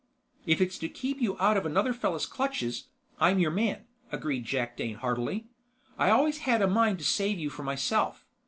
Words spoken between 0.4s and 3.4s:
"If it's to keep you out of another fellow's clutches, I'm